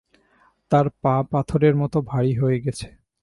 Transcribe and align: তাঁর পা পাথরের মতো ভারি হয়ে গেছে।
তাঁর 0.71 0.85
পা 1.01 1.15
পাথরের 1.31 1.75
মতো 1.75 1.97
ভারি 2.01 2.33
হয়ে 2.33 2.57
গেছে। 2.59 2.87